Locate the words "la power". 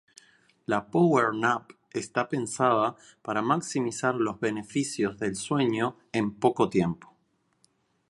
0.65-1.35